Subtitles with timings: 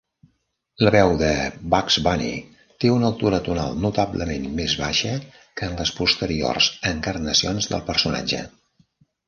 [0.85, 1.27] La veu de
[1.73, 2.31] Bugs Bunny
[2.85, 8.45] té una altura tonal notablement més baixa que en les posteriors encarnacions del personatge.